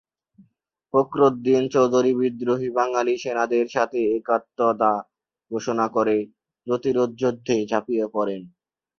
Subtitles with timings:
[0.93, 4.91] ফখরুদ্দিন চৌধুরী বিদ্রোহী বাঙালি সেনাদের সাথে একাত্মতা
[5.51, 6.15] ঘোষণা করে
[6.67, 8.41] প্রতিরোধযুদ্ধে ঝাঁপিয়ে পড়েন।